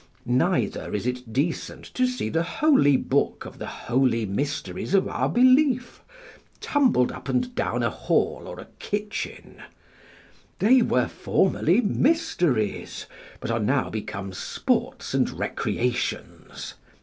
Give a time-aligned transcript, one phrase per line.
[0.25, 5.29] Neither is it decent to see the Holy Book of the holy mysteries of our
[5.29, 6.01] belief
[6.59, 9.61] tumbled up and down a hall or a kitchen
[10.57, 13.05] they were formerly mysteries,
[13.39, 16.73] but are now become sports and recreations.